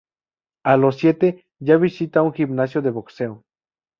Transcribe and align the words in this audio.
A 0.63 0.77
los 0.77 0.97
siete, 0.97 1.45
ya 1.59 1.77
visita 1.77 2.23
un 2.23 2.33
gimnasio 2.33 2.81
de 2.81 2.89
boxeo. 2.89 3.43